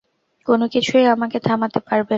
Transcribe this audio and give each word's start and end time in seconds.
কোনোকিছুই 0.47 1.05
আমাকে 1.07 1.37
থামাতে 1.39 1.79
পারবে 1.79 2.01
না। 2.01 2.09